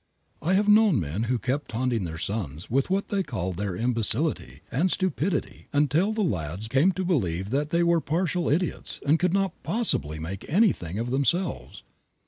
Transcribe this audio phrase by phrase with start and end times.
[0.41, 4.61] I have known men who kept taunting their sons with what they called their imbecility
[4.71, 9.31] and stupidity until the lads came to believe that they were partial idiots and could
[9.31, 11.83] not possibly make anything of themselves.